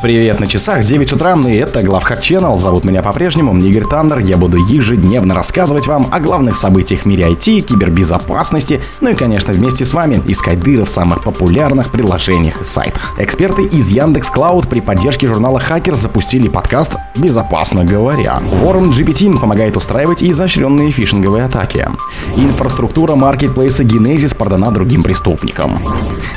[0.00, 2.56] Привет на часах, 9 утра, и это Главхак Channel.
[2.56, 4.20] Зовут меня по-прежнему Игорь Таннер.
[4.20, 9.52] Я буду ежедневно рассказывать вам о главных событиях в мире IT, кибербезопасности, ну и, конечно,
[9.52, 13.14] вместе с вами искать дыры в самых популярных приложениях и сайтах.
[13.18, 18.40] Эксперты из Яндекс Клауд при поддержке журнала Хакер запустили подкаст «Безопасно говоря».
[18.62, 21.88] Warren GPT помогает устраивать изощренные фишинговые атаки.
[22.36, 25.80] Инфраструктура маркетплейса Genesis продана другим преступникам.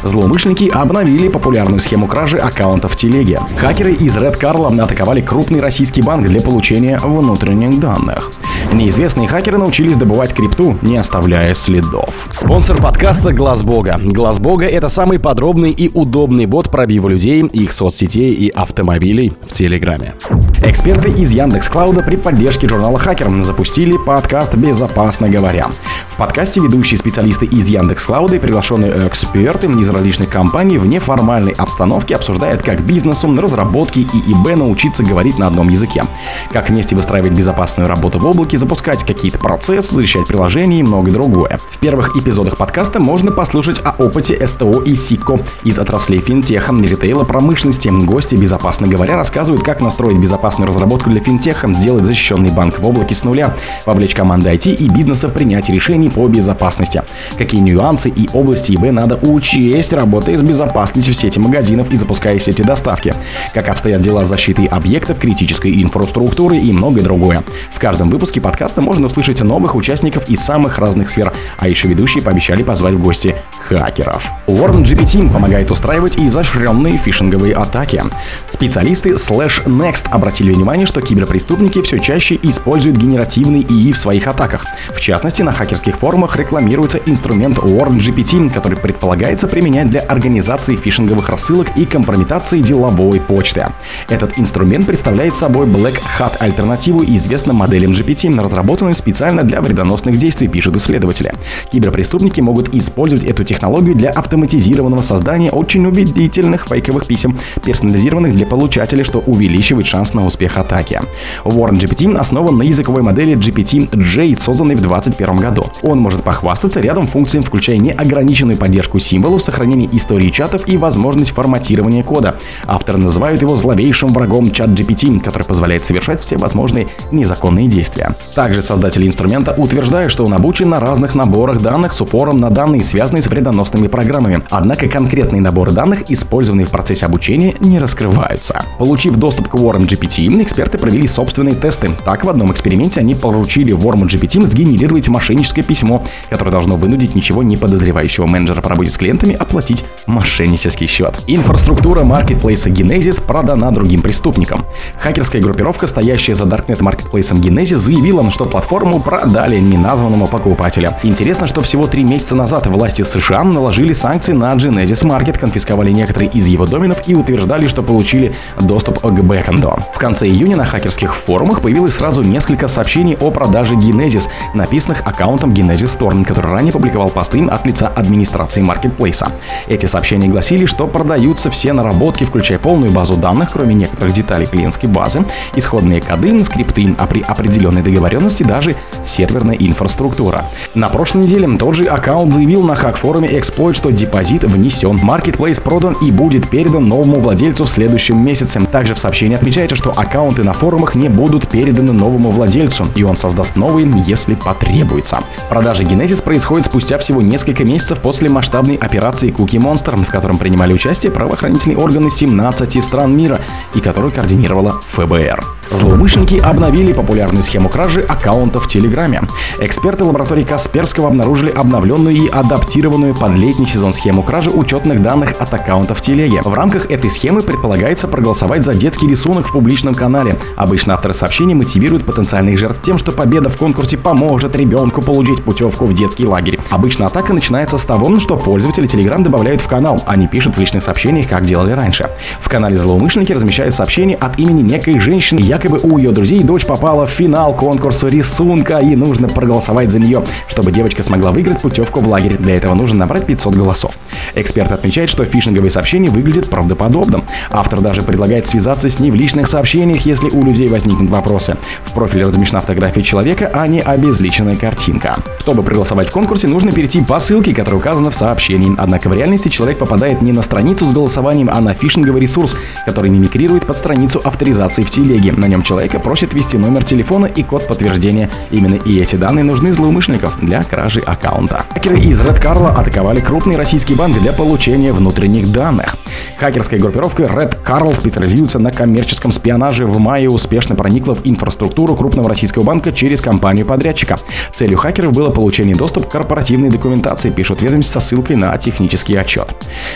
[0.02, 3.40] Злоумышленники обновили популярную схему кражи аккаунтов в телеге.
[3.58, 8.32] Хакеры из Red Carl атаковали крупный российский банк для получения внутренних данных.
[8.72, 12.10] Неизвестные хакеры научились добывать крипту, не оставляя следов.
[12.32, 14.00] Спонсор подкаста Глаз Бога.
[14.02, 19.54] Глаз Бога это самый подробный и удобный бот пробива людей, их соцсетей и автомобилей в
[19.54, 20.16] Телеграме.
[20.64, 25.68] Эксперты из Яндекс Клауда при поддержке журнала Хакер запустили подкаст «Безопасно говоря».
[26.08, 31.54] В подкасте ведущие специалисты из Яндекс Клауда и приглашенные эксперты из различных компаний в неформальной
[31.54, 36.04] обстановке обсуждают, как бизнесу, разработке и ИБ научиться говорить на одном языке,
[36.52, 41.60] как вместе выстраивать безопасную работу в облаке, запускать какие-то процессы, защищать приложения и многое другое.
[41.70, 47.24] В первых эпизодах подкаста можно послушать о опыте СТО и СИКО из отраслей финтеха, ритейла,
[47.24, 47.90] промышленности.
[47.90, 53.16] Гости, безопасно говоря, рассказывают, как настроить безопасную разработку для финтеха, сделать защищенный банк в облаке
[53.16, 57.04] с нуля, вовлечь команды IT и бизнеса в принятие решений по безопасности.
[57.38, 62.38] Какие нюансы и области ИБ надо учесть, работая с безопасностью в сети магазинов и запуская
[62.40, 63.16] сети доставки.
[63.54, 67.44] Как обстоят дела с защитой объектов, критической инфраструктуры и многое другое.
[67.74, 72.24] В каждом выпуске подкаста можно услышать новых участников из самых разных сфер, а еще ведущие
[72.24, 73.36] пообещали позвать в гости
[73.68, 74.30] хакеров.
[74.48, 78.04] Warren GPT помогает устраивать изощренные фишинговые атаки.
[78.48, 84.66] Специалисты Slash Next обратили внимание, что киберпреступники все чаще используют генеративный ИИ в своих атаках.
[84.94, 91.30] В частности, на хакерских форумах рекламируется инструмент Warren GPT, который предполагается применять для организации фишинговых
[91.30, 93.68] рассылок и компрометации деловой почты.
[94.10, 100.48] Этот инструмент представляет собой Black Hat альтернативу известным моделям GPT, разработанную специально для вредоносных действий,
[100.48, 101.34] пишут исследователи.
[101.72, 109.04] Киберпреступники могут использовать эту технологию для автоматизированного создания очень убедительных фейковых писем, персонализированных для получателя,
[109.04, 111.00] что увеличивает шанс на успех атаки.
[111.44, 115.66] Warren GPT основан на языковой модели GPT-J, созданной в 2021 году.
[115.82, 122.04] Он может похвастаться рядом функций, включая неограниченную поддержку символов, сохранение истории чатов и возможность форматирования
[122.04, 122.38] кода.
[122.66, 123.11] Авторы называют
[123.42, 128.16] его зловейшим врагом чат GPT, который позволяет совершать все возможные незаконные действия.
[128.36, 132.84] Также создатели инструмента утверждают, что он обучен на разных наборах данных с упором на данные,
[132.84, 134.44] связанные с вредоносными программами.
[134.50, 138.66] Однако конкретные наборы данных, использованные в процессе обучения, не раскрываются.
[138.80, 141.92] Получив доступ к Warm GPT, эксперты провели собственные тесты.
[142.06, 147.44] Так, в одном эксперименте они поручили Warm GPT сгенерировать мошенническое письмо, которое должно вынудить ничего
[147.44, 151.22] не подозревающего менеджера по работе с клиентами оплатить мошеннический счет.
[151.28, 152.70] Инфраструктура маркетплейса
[153.02, 154.66] Genesis продана другим преступникам.
[155.00, 160.96] Хакерская группировка, стоящая за Darknet маркетплейсом Genesis, заявила, что платформу продали неназванному покупателю.
[161.02, 166.30] Интересно, что всего три месяца назад власти США наложили санкции на Genesis Market, конфисковали некоторые
[166.30, 169.80] из его доменов и утверждали, что получили доступ к бэкэнду.
[169.96, 175.54] В конце июня на хакерских форумах появилось сразу несколько сообщений о продаже Genesis, написанных аккаунтом
[175.54, 179.32] Genesis Store, который ранее публиковал посты от лица администрации маркетплейса.
[179.68, 184.90] Эти сообщения гласили, что продаются все наработки, включая полную базу данных, кроме некоторых деталей клиентской
[184.90, 185.26] базы,
[185.56, 190.46] исходные коды, скрипты, а при определенной договоренности даже серверная инфраструктура.
[190.76, 195.96] На прошлой неделе тот же аккаунт заявил на хак-форуме Exploit, что депозит внесен, маркетплейс продан
[196.02, 198.60] и будет передан новому владельцу в следующем месяце.
[198.72, 203.16] Также в сообщении отмечается, что аккаунты на форумах не будут переданы новому владельцу, и он
[203.16, 205.20] создаст новые, если потребуется.
[205.50, 210.74] Продажа Genesis происходит спустя всего несколько месяцев после масштабной операции Cookie Monster, в котором принимали
[210.74, 213.42] участие правоохранительные органы 17 стран мира
[213.74, 215.61] и которую координировала ФБР.
[215.72, 219.22] Злоумышленники обновили популярную схему кражи аккаунтов в Телеграме.
[219.60, 225.54] Эксперты лаборатории Касперского обнаружили обновленную и адаптированную под летний сезон схему кражи учетных данных от
[225.54, 226.42] аккаунтов в Телеге.
[226.44, 230.38] В рамках этой схемы предполагается проголосовать за детский рисунок в публичном канале.
[230.58, 235.86] Обычно авторы сообщений мотивируют потенциальных жертв тем, что победа в конкурсе поможет ребенку получить путевку
[235.86, 236.60] в детский лагерь.
[236.70, 240.60] Обычно атака начинается с того, что пользователи Telegram добавляют в канал, а не пишут в
[240.60, 242.10] личных сообщениях, как делали раньше.
[242.42, 246.66] В канале злоумышленники размещают сообщения от имени некой женщины, якобы Якобы у ее друзей дочь
[246.66, 252.00] попала в финал конкурса рисунка и нужно проголосовать за нее, чтобы девочка смогла выиграть путевку
[252.00, 252.38] в лагерь.
[252.38, 253.92] Для этого нужно набрать 500 голосов.
[254.34, 257.26] Эксперт отмечает, что фишинговые сообщения выглядят правдоподобным.
[257.52, 261.58] Автор даже предлагает связаться с ней в личных сообщениях, если у людей возникнут вопросы.
[261.86, 265.18] В профиле размещена фотография человека, а не обезличенная картинка.
[265.42, 268.74] Чтобы проголосовать в конкурсе, нужно перейти по ссылке, которая указана в сообщении.
[268.80, 272.56] Однако в реальности человек попадает не на страницу с голосованием, а на фишинговый ресурс,
[272.88, 275.34] который мимикрирует под страницу авторизации в телеге.
[275.34, 278.30] На нем человека просят ввести номер телефона и код подтверждения.
[278.50, 281.66] Именно и эти данные нужны злоумышленников для кражи аккаунта.
[281.74, 285.98] Хакеры из Red Carla атаковали крупный российский банк для получения внутренних данных.
[286.38, 289.86] Хакерская группировка Red Carl специализируется на коммерческом шпионаже.
[289.86, 294.20] В мае успешно проникла в инфраструктуру крупного российского банка через компанию-подрядчика.
[294.56, 299.48] Целью хакеров было получение доступа к корпоративной документации, пишут ведомости со ссылкой на технический отчет.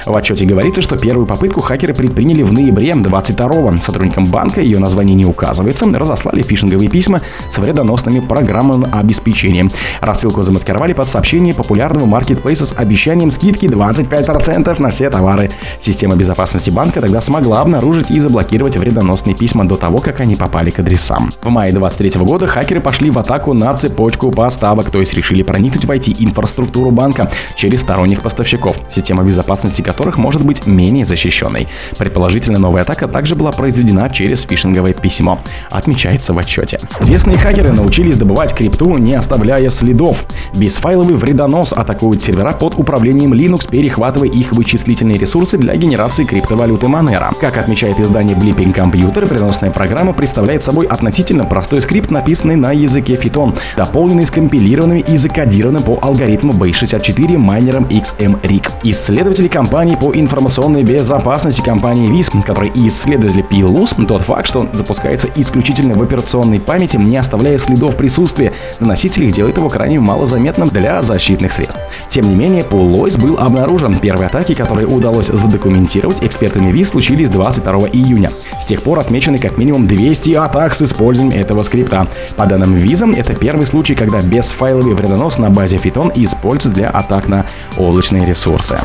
[0.06, 3.80] В отчете говорится, что первую попытку хакеры предприняли в ноябре 22-го.
[3.80, 9.72] Сотрудникам банка, ее название не указывается, разослали фишинговые письма с вредоносными программным обеспечением.
[10.02, 15.52] Рассылку замаскировали под сообщение популярного маркетплейса с обещанием скидки 25% на все товары.
[15.80, 20.72] Система безопасности банка тогда смогла обнаружить и заблокировать вредоносные письма до того, как они попали
[20.72, 21.34] к адресам.
[21.44, 25.86] В мае 23 года хакеры пошли в атаку на цепочку поставок, то есть решили проникнуть
[25.86, 31.68] в IT-инфраструктуру банка через сторонних поставщиков, система безопасности которых может быть менее защищенной.
[31.98, 34.96] Предположительно, новая атака также была произведена через фишинговое
[35.26, 35.40] письмо,
[35.72, 36.80] отмечается в отчете.
[37.00, 40.26] Известные хакеры научились добывать крипту, не оставляя следов.
[40.56, 47.34] Бесфайловый вредонос атакует сервера под управлением Linux, перехватывая их вычислительные ресурсы для генерации криптовалюты Monero.
[47.40, 53.14] Как отмечает издание Blipping Computer, вредоносная программа представляет собой относительно простой скрипт, написанный на языке
[53.14, 58.72] Python, дополненный скомпилированным и закодированным по алгоритму Base64 майнером XMRIG.
[58.84, 64.70] Исследователи компании по информационной безопасности компании WISP, которые исследовали PLUS, тот факт, что он
[65.16, 70.70] запускается исключительно в операционной памяти, не оставляя следов присутствия на носителях, делает его крайне малозаметным
[70.70, 71.80] для защитных средств.
[72.10, 74.00] Тем не менее, Пулойс был обнаружен.
[74.00, 78.32] Первые атаки, которые удалось задокументировать экспертами ВИС, случились 22 июня.
[78.60, 82.08] С тех пор отмечены как минимум 200 атак с использованием этого скрипта.
[82.36, 87.28] По данным Визам, это первый случай, когда бесфайловый вредонос на базе Python используют для атак
[87.28, 87.46] на
[87.78, 88.78] облачные ресурсы.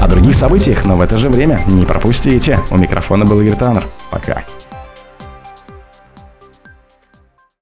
[0.00, 2.58] О других событиях, но в это же время не пропустите.
[2.70, 3.84] У микрофона был Игорь Таннер.
[4.10, 4.44] Пока.